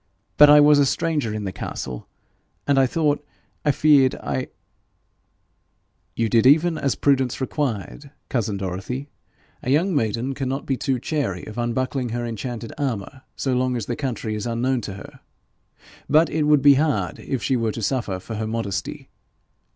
[0.35, 2.07] But I was a stranger in the castle,
[2.65, 3.23] and I thought
[3.63, 4.47] I feared I'
[6.15, 9.09] 'You did even as prudence required, cousin Dorothy.
[9.61, 13.85] A young maiden cannot be too chary of unbuckling her enchanted armour so long as
[13.85, 15.19] the country is unknown to her.
[16.09, 19.07] But it would be hard if she were to suffer for her modesty.